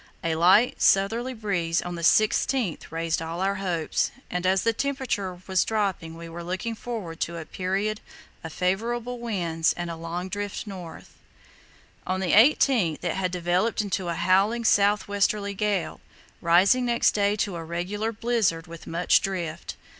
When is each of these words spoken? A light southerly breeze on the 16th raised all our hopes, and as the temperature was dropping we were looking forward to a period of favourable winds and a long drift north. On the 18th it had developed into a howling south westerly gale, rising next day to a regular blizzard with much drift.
A 0.23 0.33
light 0.33 0.81
southerly 0.81 1.35
breeze 1.35 1.79
on 1.83 1.93
the 1.93 2.01
16th 2.01 2.85
raised 2.89 3.21
all 3.21 3.39
our 3.39 3.53
hopes, 3.61 4.09
and 4.31 4.47
as 4.47 4.63
the 4.63 4.73
temperature 4.73 5.39
was 5.45 5.63
dropping 5.63 6.17
we 6.17 6.27
were 6.27 6.43
looking 6.43 6.73
forward 6.73 7.19
to 7.19 7.37
a 7.37 7.45
period 7.45 8.01
of 8.43 8.51
favourable 8.51 9.19
winds 9.19 9.73
and 9.73 9.91
a 9.91 9.95
long 9.95 10.27
drift 10.27 10.65
north. 10.65 11.13
On 12.07 12.19
the 12.19 12.31
18th 12.31 13.03
it 13.03 13.13
had 13.15 13.29
developed 13.31 13.79
into 13.79 14.07
a 14.09 14.15
howling 14.15 14.65
south 14.65 15.07
westerly 15.07 15.53
gale, 15.53 16.01
rising 16.41 16.83
next 16.83 17.11
day 17.11 17.35
to 17.35 17.55
a 17.55 17.63
regular 17.63 18.11
blizzard 18.11 18.65
with 18.65 18.87
much 18.87 19.21
drift. 19.21 19.75